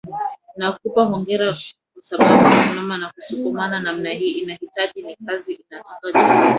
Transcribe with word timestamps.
nakupa 0.57 1.03
hongera 1.05 1.57
kwa 1.93 2.01
sababu 2.01 2.49
kusimama 2.49 2.97
na 2.97 3.11
kusukumana 3.11 3.79
namna 3.79 4.09
hii 4.09 4.31
inahitaji 4.31 5.01
ni 5.03 5.15
kazi 5.25 5.53
inataka 5.69 6.11
juhudi 6.11 6.49